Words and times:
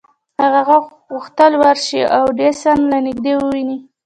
هغه 0.55 0.61
غوښتل 1.13 1.51
ورشي 1.61 2.01
او 2.17 2.23
ایډېسن 2.31 2.77
له 2.91 2.97
نږدې 3.07 3.33
وويني. 3.37 3.77